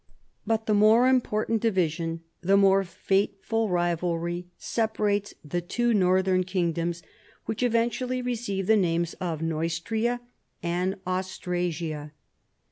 [0.47, 7.03] But the more important division, the more fateful rivalry separates the two northern kingdoms,
[7.45, 12.13] which eventually receive the names of Neustria * and Aus trasia.